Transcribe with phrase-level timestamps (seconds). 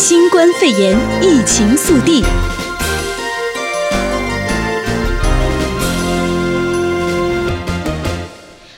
[0.00, 2.22] 新冠肺炎疫情速递。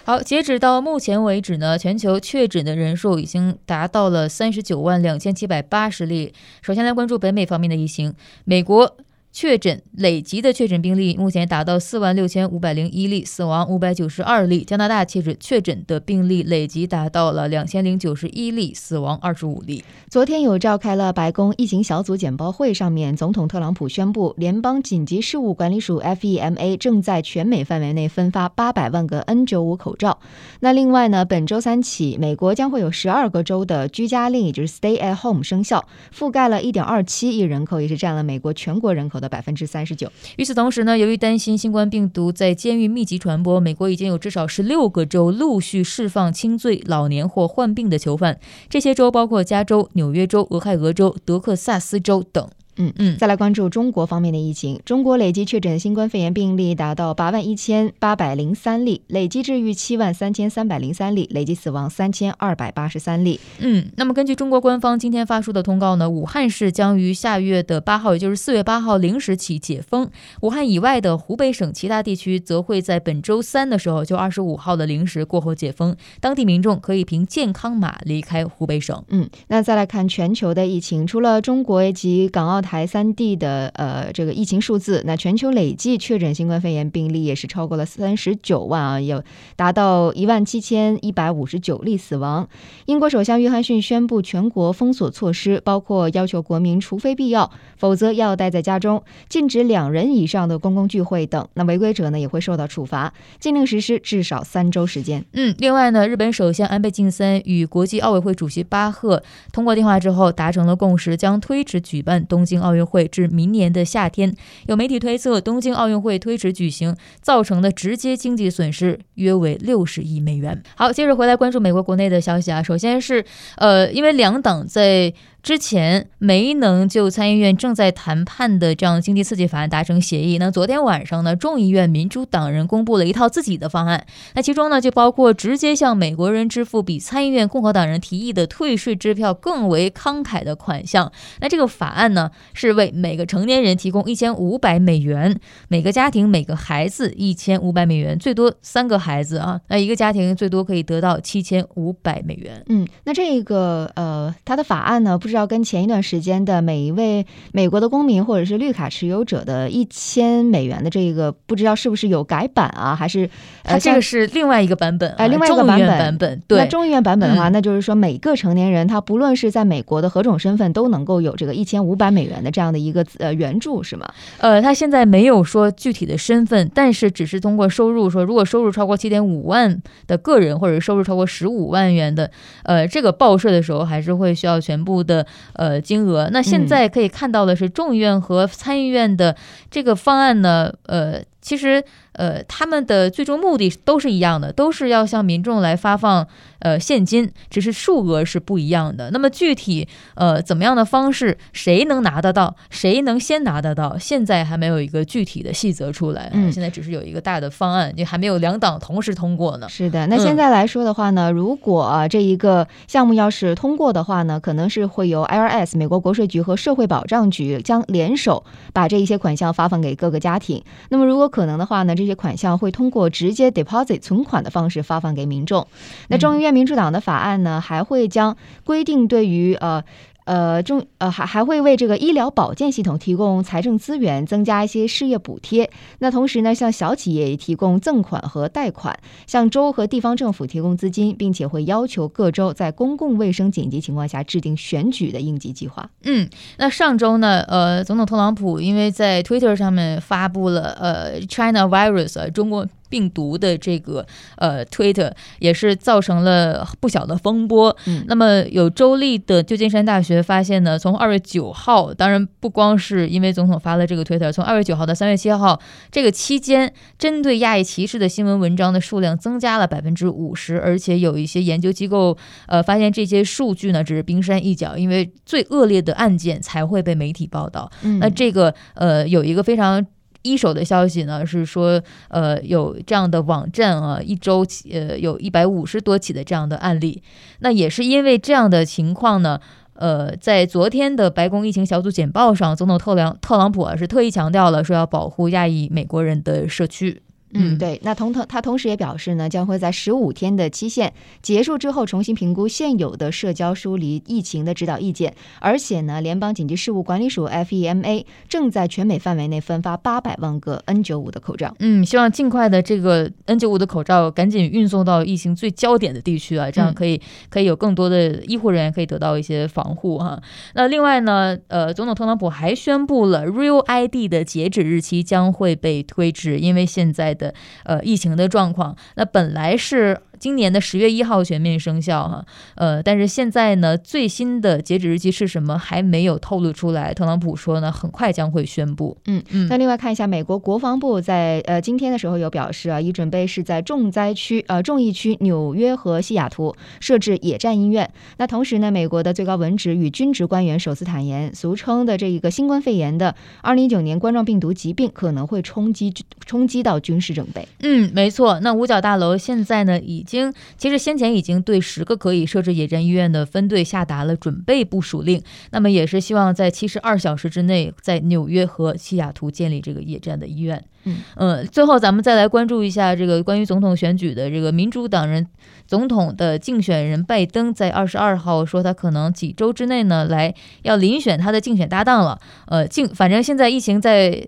[0.02, 6.32] 好，截止到目前为止呢，全球确诊的人数已经达到了三十九万两千七百八十例。
[6.62, 8.14] 首先来关注北美方面的疫情，
[8.46, 8.96] 美国。
[9.32, 14.64] 确诊累计的确诊病例目前达到四万六千五百零一例，死亡五百九十二例。
[14.64, 19.84] 加拿大确诊确诊的病例累计达到了两千零九十一例，死亡二十五例。
[20.08, 30.18] 昨天有召开了白宫疫情小组简报会，上面总统特朗普宣布，联邦紧急事务管理署 FEMA 正在全美范围内分发八百万个 N95 口罩。
[30.58, 40.10] 那另外呢，本周三起，美国将会有十二个州的居家令，也就是 Stay at Home 生效，覆盖了一点二七亿人口，也是占了美国全国人口的百分之三十九。
[40.36, 48.38] 与此同时呢，由于担心新冠病毒在监狱密集传播，美国已经有至少十六个州陆续释放轻罪、老年或患病的囚犯。
[48.68, 52.48] 这些州包括加州、纽约州、俄亥俄州、德克萨斯州等。
[52.80, 54.80] 嗯嗯，再来关注中国方面的疫情。
[54.86, 63.38] 中国累计确诊新冠肺炎病例达到八万一千八百零三例，累计治愈七万三千三百零三例，累计死亡三千二百八十三例。
[63.58, 70.08] 嗯，那么根据中国官方今天发出的通告呢，武汉市将于下月的八号，也就是四月八号零时起解封。
[70.40, 79.04] 武汉以外的湖北省其他地区则会在本周三的时候，就二十五号的零时过后解封，当地民众可以凭健康码离开湖北省。
[79.10, 82.69] 嗯，那再来看全球的疫情，除了中国及港澳台。
[82.70, 89.24] 台三地的呃这个疫情数字，那全球累计确诊新冠肺炎病例也是超过了三十九万啊，有
[89.56, 92.48] 达到一万七千一百五十九例死亡。
[92.86, 101.48] 英国首相约翰逊宣布全国封锁措施，包括要求国民除非必要，否则要待在家中，禁止两人以上的公共聚会等。
[101.54, 105.24] 那违规者呢也会受到处罚，禁令实施至少三周时间。
[105.32, 109.20] 嗯，另外呢，日本首相安倍晋三与国际奥委会主席巴赫
[109.52, 112.59] 通过电话之后达成了共识，将推迟举办东京。
[112.60, 114.34] 奥运会至明年的夏天，
[114.66, 120.62] 有媒体推测，东京奥运会推迟举行造成的直接经济损失约为六十亿美元。
[120.76, 123.24] 好，接着回来关注美国国内的消息啊，首先是
[123.56, 125.12] 呃，因为两党在。
[125.42, 130.36] 之前没能就参议院正在谈判的这样经济刺激法案达成协议。
[130.36, 134.04] 那昨天晚上呢，众议院民主党人公布了一套自己的方案。
[134.34, 141.10] 那其中呢，就包括直接向美国人支付比参议院共和党人提议的退税支票更为慷慨的款项。
[141.40, 145.34] 那这个法案呢，是为每个成年人提供一千五百美元，
[145.68, 152.62] 每个家庭每个孩子一千五百美元，最多三个孩子啊，那一个家庭最多可以得到七千五百美元。
[152.68, 155.29] 嗯，那这个呃，他的法案呢，不。
[155.30, 162.94] 是要跟前一段时间的每一位美国的公民或者是绿卡持有者的一千美元的这个，不知道是不是有改版啊？
[162.94, 163.30] 还是
[163.62, 166.42] 呃，这个是另外一个版本，哎，另外一个版本版本。
[166.46, 174.10] 对，那众议院版本的话，那就是说每个成年人他不论是在美国的何种身份，都能够有这个一千五百美元的这样的一个呃援助，是吗？
[174.38, 182.30] 呃，他现在没有说具体的身份，但是只是通过收入说，如果收入超过七点五万的个人，或者收入超过十五万元的，
[182.64, 185.19] 呃，这个报税的时候还是会需要全部的。
[185.54, 186.28] 呃，金额。
[186.32, 189.36] 那现在可以看到的是，众议院和参议院的
[189.70, 191.82] 这个方案呢，呃，其实。
[192.12, 196.26] 呃，他们的最终目的都是一样的，都是要向民众来发放
[196.58, 199.10] 呃现金，只是数额是不一样的。
[199.10, 206.30] 那么具体呃怎么样的方式，谁能拿得到，谁能先拿得到，现在还没有一个具体的细则出来。
[206.34, 209.68] 嗯，现在只是有一个大的方案，就还没有两党同时通过呢。
[209.68, 220.62] 是的，那现在来说的话呢，嗯、如果这一个项目要是通过的话呢，可能是会由 IRS 美国国税局和社会保障局将联手把这一些款项发放给各个家庭。
[220.88, 225.66] 那么如果可能的话呢，这些款项会通过直接 deposit 存款的方式发放给民众。
[226.08, 228.34] 那众议院民主党的法案呢，还会将
[228.64, 229.84] 规定对于呃。
[230.24, 235.70] 呃，中呃还还会为这个医疗保健系统提供财政资源，增加一些失业补贴。
[235.98, 245.90] 那同时呢，向小企业也提供赠款和贷款，向州和地方政府提供资金，并且会要求各州在公共卫生紧急情况下制定选举的应急计划。
[246.04, 252.66] 嗯，那上周呢，呃，总统特朗普因为在 Twitter 上面发布了呃 China Virus 中国。
[252.90, 254.04] 病毒的这个
[254.36, 257.74] 呃推特也是造成了不小的风波。
[257.86, 265.58] 嗯，那么有州立的旧金山大学发现呢，从二月九号，当然不光是因为总统发了这个推特，从二月九号到三月七号
[265.90, 277.70] 这个期间，针对亚裔歧视的新闻文章的数量增加了百分之五十，而且有一些研究机构呃发现这些数据呢只是冰山一角，因为最恶劣的案件才会被媒体报道。
[277.82, 279.86] 嗯，那这个呃有一个非常。
[280.22, 287.02] 一手的消息呢是说，呃，有这样的网站啊，一周起呃有一百五十多起的这样的案例。
[287.40, 289.40] 那也是因为这样的情况呢，
[289.74, 297.02] 呃，在昨天的白宫疫情小组简报上，总统特朗特朗普啊是特意强调了说要保护亚裔美国人的社区。
[297.32, 297.80] 嗯，对。
[297.84, 300.92] 那同同他同时也表示呢，将会在十五天的期限
[301.22, 305.14] 结束之后，重新评估现有的社交疏离疫情的指导意见。
[305.38, 311.54] 而且呢，联邦紧急事务管理署 FEMA 正在全美范围内分发八百万个 N95 的口罩。
[311.60, 320.20] 嗯，希望尽快的这个 N95 的口罩赶紧运送到疫情最焦点的地区啊，这样可以、嗯、可以有更多的医护人员可以得到一些防护哈。
[320.54, 327.16] 那另外呢，呃，总统特朗普还宣布了 Real ID 的截止日期将会被推迟，因为现在。
[327.20, 327.32] 的
[327.64, 329.96] 呃疫情的状况，那本来是。
[330.20, 332.24] 今年的十月一号全面生效哈，
[332.54, 336.92] 呃，但是现在呢，最新的截止日期是什么还没有透露出来。
[336.92, 338.98] 特朗普说呢，很快将会宣布。
[339.06, 339.48] 嗯嗯。
[339.48, 347.90] 那另外看一下，美国国防部在呃今天的时候有表示啊，已准备是在重灾区呃重疫区纽约和西雅图设置野战医院。
[348.18, 355.94] 那同时呢，美国的最高文职与军职官员首次坦言，俗称的这一个新冠肺炎的二零一九年冠状病毒疾病可能会冲击
[356.26, 357.48] 冲击到军事准备。
[357.62, 358.38] 嗯，没错。
[358.40, 360.04] 那五角大楼现在呢已。
[360.10, 365.22] 经其实先前已经对十个可以设置野战医院的分队下达了准备部署令，
[365.52, 370.62] 那么也是希望在七十二小时之内在纽约和西雅图建立这个野战的医院。
[370.84, 375.26] 嗯，呃，最后咱们再来关注一下这个关于总统选举的这个民主党人
[375.66, 382.18] 总统的竞选人拜登，在二十二号说他可能几周之内呢来要遴选他的竞选搭档了。
[382.46, 384.26] 呃，竞反正现在疫情在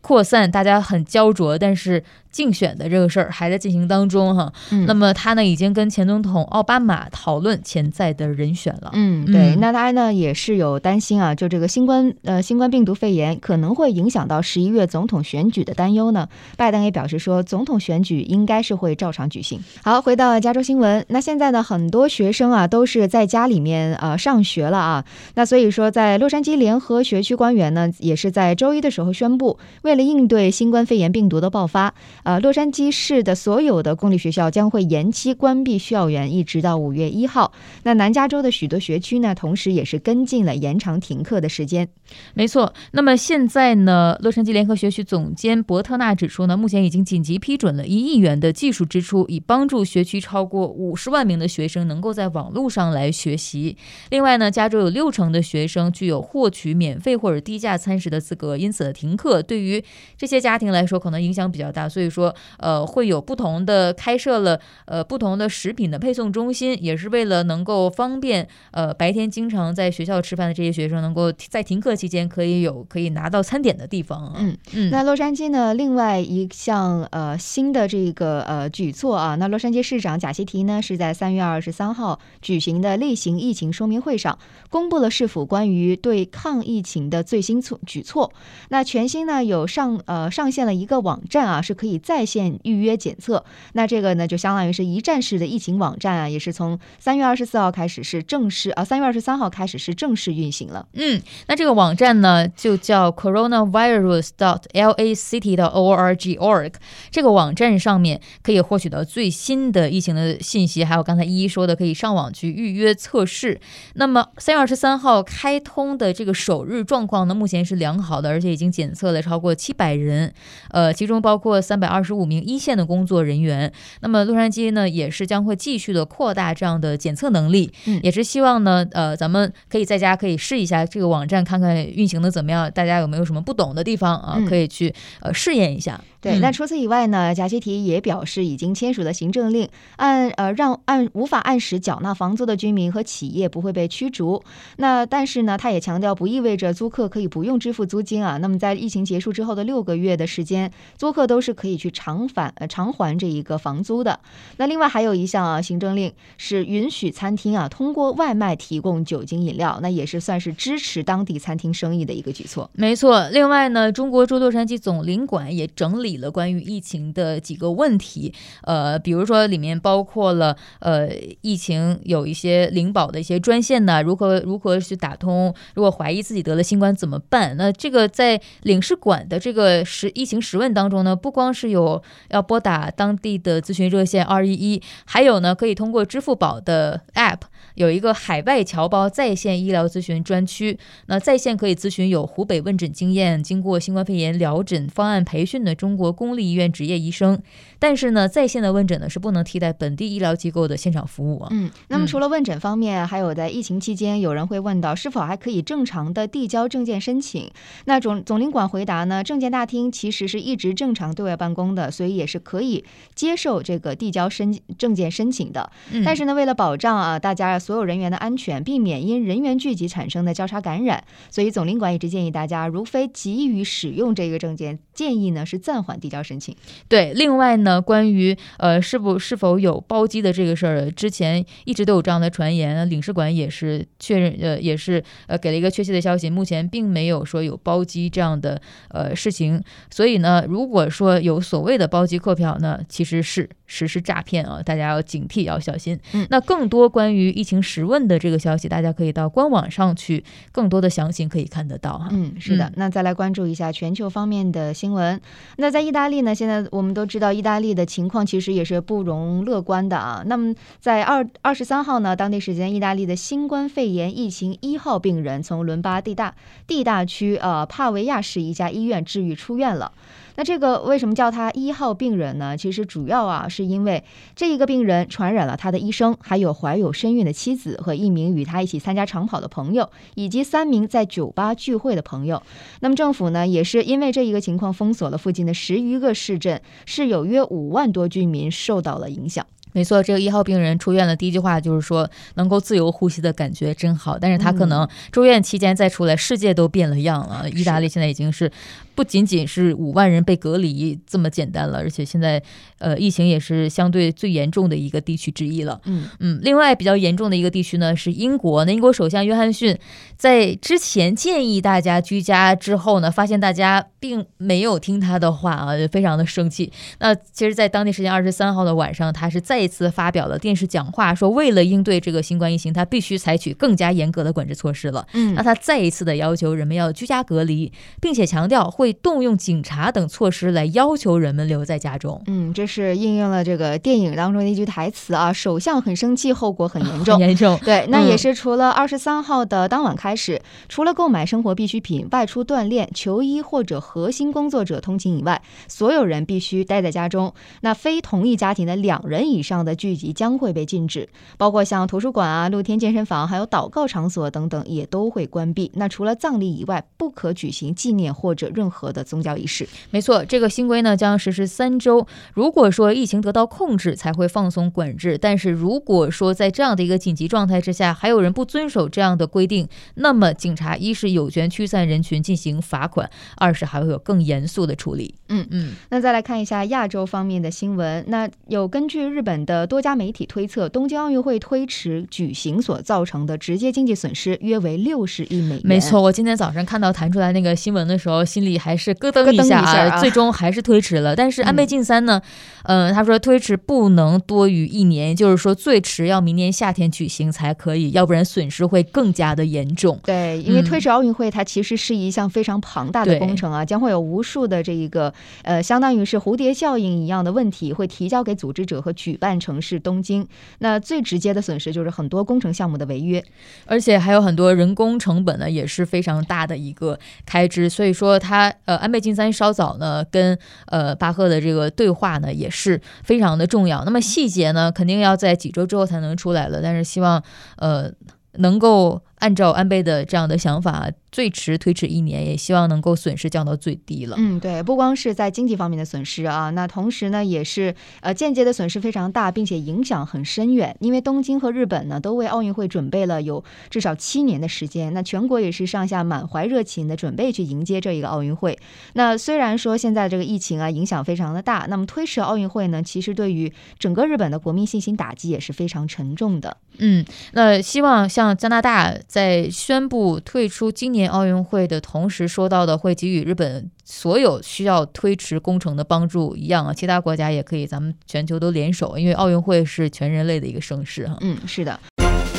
[0.00, 2.02] 扩散，大家很焦灼，但是。
[2.30, 8.90] 竞选的这个事儿还在进行当中哈，嗯，那么他呢已经跟前总统奥巴马讨论潜在的人选了。
[8.92, 16.28] 嗯，对，那他呢也是有担心啊，就这个新冠呃新冠病毒肺炎可能会影响到十一月总统选举的担忧呢。
[16.56, 19.60] 拜登也表示说，总统选举应该是会照常举行。
[19.82, 25.04] 好，回到加州新闻，那现在呢很多学生啊都是在家里面呃上学了啊，
[25.34, 31.92] 那所以说在洛杉矶联合学区官员呢也是在周一的时候宣布，为了应对新冠肺炎病毒的爆发。
[32.22, 37.52] 呃，洛杉矶市的所有的公立学校将会延期关闭校园，一直到五月一号。
[37.84, 41.88] 那南加州的许多学区呢，同时也是跟进了延长停课的时间。
[42.34, 42.74] 没错。
[42.92, 53.78] 那么现在呢，洛杉矶联合学区总监伯特纳指出呢，目前已经紧急批准了一亿元的技术支出，以帮助学区超过五十万名的学生能够在网络上来学习。
[54.10, 59.82] 另外呢，加州有六成的学生具有获取免费或者低价餐食的资格，因此停课对于
[60.18, 61.88] 这些家庭来说可能影响比较大。
[61.88, 62.09] 所以。
[62.10, 74.34] 说呃会有不同的开设了呃不同的食品的配送中心，也是为了能够方便呃白天经常在学校吃饭的这些学生，能够在停课期间可以有可以拿到餐点的地方。
[74.36, 74.90] 嗯嗯。
[74.90, 84.38] 那洛杉矶呢，另外一项呃新的这个呃举措啊，那洛杉矶市长贾西提呢是在三月二十三号举行的例行疫情说明会上，
[84.70, 88.32] 公布了市府关于对抗疫情的最新措举措。
[88.70, 91.99] 那全新呢有上呃上线了一个网站啊，是可以。
[92.02, 93.44] 在线预约检测，
[93.74, 100.86] 那这个呢，就相当于是一站式的疫情网站啊，也是从三月二十四号开始是正式啊，三月二十三号开始是正式运行了。
[100.94, 106.72] 嗯，那这个网站呢，就叫 coronavirus dot lacity dot org org。
[107.10, 113.60] 这个网站上面可以获取到最新的疫情的信息，还有刚才一一说的，可以上网去预约测试。
[113.94, 120.32] 那么三月二十三号开通的这个首日状况呢，目前是良好的，而且已经检测了超过七百人，
[120.70, 121.89] 呃，其中包括三百。
[121.90, 123.70] 二十五名一线的工作人员，
[124.00, 136.00] 那么洛杉矶呢，也是将会继续的扩大这样的检测能力，嗯，也是希望呢，呃，咱们可以在家可以试一下这个网站，看看运行的怎么样，大家有没有什么不懂的地方啊，可以去呃试验一下。
[136.20, 144.42] 对，那除此以外呢，贾西提也表示已经签署了行政令，按呃让按无法按时缴纳房租的居民和企业不会被驱逐。
[144.76, 148.36] 那但是呢，他也强调不意味着租客可以不用支付租金啊。
[148.36, 154.20] 那么在疫情结束之后的六个月的时间，租客都是可以去偿返呃偿还这一个房租的。
[154.58, 162.68] 那另外还有一项啊行政令是允许餐厅啊通过外卖提供酒精饮料，那也是算是支持当地餐厅生意的一个举措。
[162.74, 166.09] 没错，另外呢，中国驻洛杉矶总领馆也整理。
[166.18, 171.08] 了关于疫情的几个问题，呃，比如说里面包括了呃，
[171.40, 175.54] 疫情有一些领保的一些专线呢，如何如何去打通？
[175.74, 177.56] 如果怀疑自己得了新冠怎么办？
[177.56, 187.40] 那这个在领事馆的这个实疫情实问当中呢，不光是有要拨打当地的咨询热线二一一，还有呢可以通过支付宝的 App
[187.74, 196.10] 有一个海外侨胞在线医疗咨询专区，那在线可以咨询有湖北问诊经验、经过新冠肺炎疗诊方案培训的中国。
[196.20, 197.40] 公立医院执业医生。
[197.78, 201.48] 但是呢，在线的问诊呢是不能替代本地医疗机构的现场服务啊。
[201.50, 207.50] 嗯，那么除了问诊方面，嗯、还有在疫情期间，有人会问到是否还可以正常的递交证件申请？
[207.86, 215.70] 那总总领馆回答呢，证件大厅其实是一直正常对外办公的，所以也是可以接受这个递交申证件申请的。
[215.90, 226.54] 嗯、但是呢，为了保障啊大家所有人员的安全，避免因人员聚集产生的交叉感染，所以总领馆一直建议大家，如非急于使用这个证件，建议呢是暂缓递交申请。
[226.86, 227.80] 对，另外呢。
[227.80, 239.60] 关于呃是不是否有包机的这个事儿，之前一直都有这样的传言，领事馆也是确认，呃，也是呃给了一个确切的消息，目前并没有说有包机这样的呃事情。
[239.90, 245.96] 所以呢，如果说有所谓的包机客票呢，其实是实施诈骗啊，大家要警惕，要小心。
[246.12, 252.08] 嗯，那更多关于疫情时问的这个消息，大家可以到官网上去，更多的详情可以看得到哈。
[252.10, 252.64] 嗯，是的。
[252.64, 255.20] 嗯，那再来关注一下全球方面的新闻。
[255.58, 260.24] 那在意大利呢，现在我们都知道意大利的情况其实也是不容乐观的啊。
[260.26, 266.34] 那么在二二十三号呢，当地时间，意大利的新冠肺炎疫情一号病人从伦巴第大
[266.66, 269.92] 第大区呃帕维亚市一家医院治愈出院了。
[270.36, 272.56] 那这个为什么叫他一号病人呢？
[272.56, 274.02] 其实主要啊是是因为
[274.34, 282.42] 这一个病人传染了他的医生，还有怀有身孕的妻子和一名与他一起参加长跑的朋友，以及三名在酒吧聚会的朋友。
[282.80, 289.46] 那么政府呢也是因为这一个情况封锁了附近的十余个市镇，是有约五万多居民受到了影响。
[289.72, 294.18] 没错，这个一号病人出院了，第一句话就是说能够自由呼吸的感觉真好。
[294.18, 297.48] 但是他可能住院期间再出来，世界都变了样了。
[297.50, 298.50] 意大利现在已经是。
[298.92, 302.42] 不仅仅是五万人被隔离这么简单了，而且现在，
[302.76, 305.80] 呃，疫情也是相对最严重的一个地区之一了。
[305.86, 309.78] 嗯嗯，另外比较严重的一个地区呢是英国，那英国首相约翰逊
[310.18, 316.70] 在之前建议大家居家之后呢，发现大家并没有听他的话啊，就非常的生气。
[316.98, 325.04] 那其实，在当地时间二十三号的晚上，他是再一次发表了电视讲话，说为了应对这个新冠疫情，他必须采取更加严格的管制措施了。
[325.14, 328.94] 嗯，那他再一次的要求人们要居家隔离，并且强调会。
[329.02, 332.22] 动用警察等措施来要求人们留在家中。
[332.26, 337.18] 嗯，这是应用了这个电影当中的一句台词啊，首相很生气，后果很严重。
[337.18, 337.58] 严重。
[337.64, 347.32] 对，那也是除了二十三号的当晚开始，嗯、除了购买生活必需品、外出锻炼、求医或者核心工作者通勤以外，所有人必须待在家中。
[347.62, 355.70] 那非同一家庭的两人以上的聚集将会被禁止，包括像图书馆啊、露天健身房、还有祷告场所等等也都会关闭。
[355.74, 358.90] 那除了葬礼以外，不可举行纪念或者任何。
[358.90, 362.04] 的宗教仪式，没错，这个新规呢将实施三周。
[362.34, 365.16] 如果说疫情得到控制，才会放松管制。
[365.16, 375.14] 但是如果说在这样的一个紧急状态之下，还有人不遵守这样的规定，那么警察一是有权驱散人群进行罚款，二是还会有更严肃的处理。
[375.28, 375.74] 嗯嗯。
[375.90, 378.04] 那再来看一下亚洲方面的新闻。
[378.08, 385.60] 那有根据日本的多家媒体推测，东京奥运会推迟举行所造成的直接经济损失约为六十亿美元。
[385.62, 388.80] 没错，我今天早上看到弹出来那个新闻的时候，心里还。
[388.80, 391.14] 是咯噔一下啊，最终还是推迟了。
[391.14, 392.18] 但是安倍晋三呢，
[392.62, 400.00] 嗯、呃，他说推迟不能多于一年，就是说最迟要明年夏天举行才可以，要不然损失会更加的严重。
[400.04, 410.26] 对，因为推迟奥运会它其实是一项非常庞大的工程啊，将会有无数的这一个呃，相当于是蝴蝶效应一样的问题会提交给组织者和举办半城市东京。
[410.58, 413.24] 那最直接的损失就是很多工程项目的违约，
[413.66, 417.68] 而且还有很多人工成本呢，也是非常大的一个开支。
[417.68, 418.52] 所以说他。
[418.64, 423.84] 呃，安倍晋三稍早呢，跟呃巴赫的这个对话呢，也是非常的重要。
[423.84, 426.60] 那么细节呢，肯定要在几周之后才能出来了。
[426.62, 427.22] 但是希望
[427.56, 427.90] 呃
[428.34, 430.90] 能够按照安倍的这样的想法。
[431.12, 434.14] 最迟推迟一年，也希望能够损失降到最低了。
[434.16, 440.76] 嗯，对，不光是在经济方面的损失啊，那同时呢，也是呃间接的损失非常大，并且影响很深远。
[440.78, 448.56] 因为东京和日本呢，都为奥运会准备了有至少七年的时间，那全国也是上下满怀热情的准备去迎接这一个奥运会。
[448.92, 456.56] 那虽然说现在这个疫情啊影响非常的大，那么推迟奥运会呢，其实对于整个日本的国民信心打击也是非常沉重的。
[456.78, 461.10] 嗯，那希望像加拿大在宣布退出今年。
[461.10, 471.16] 奥运会的同时说到的会给予日本所有需要推迟工程的帮助一样啊，其他国家也可以，咱们全球都联手，因为奥运会是全人类的一个盛事哈。
[471.22, 471.80] 嗯，是的。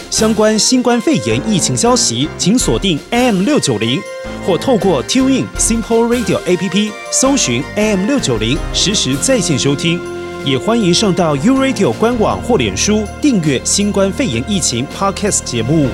[0.09, 3.99] 相关新冠肺炎疫情消息，请锁定 AM 六九零
[4.47, 9.99] 或透过 TuneIn Simple Radio APP 搜寻 AM 六九零，实时在线收听。
[10.45, 15.89] 也欢迎上到 U Radio 官网或脸书订阅新冠肺炎疫情 Podcast 节目。